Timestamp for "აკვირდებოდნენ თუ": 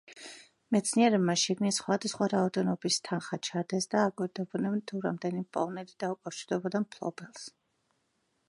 4.07-5.05